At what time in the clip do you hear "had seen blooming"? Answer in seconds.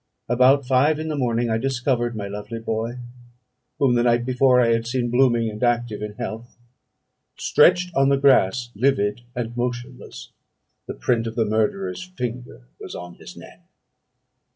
4.69-5.47